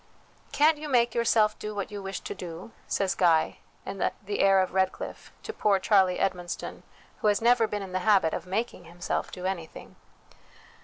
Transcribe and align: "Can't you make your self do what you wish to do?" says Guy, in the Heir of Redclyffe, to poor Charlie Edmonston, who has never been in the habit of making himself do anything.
"Can't 0.61 0.79
you 0.79 0.89
make 0.89 1.13
your 1.13 1.23
self 1.23 1.59
do 1.59 1.75
what 1.75 1.91
you 1.91 2.01
wish 2.01 2.21
to 2.21 2.33
do?" 2.33 2.71
says 2.87 3.13
Guy, 3.13 3.59
in 3.85 3.99
the 3.99 4.39
Heir 4.39 4.59
of 4.61 4.71
Redclyffe, 4.73 5.29
to 5.43 5.53
poor 5.53 5.77
Charlie 5.77 6.17
Edmonston, 6.17 6.81
who 7.19 7.27
has 7.27 7.39
never 7.39 7.67
been 7.67 7.83
in 7.83 7.91
the 7.91 7.99
habit 7.99 8.33
of 8.33 8.47
making 8.47 8.85
himself 8.85 9.31
do 9.31 9.45
anything. 9.45 9.97